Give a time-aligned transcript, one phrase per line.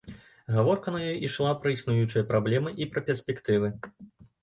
[0.55, 3.75] Гаворка на ёй ішла пра існуючыя праблемы і пра перспектывы.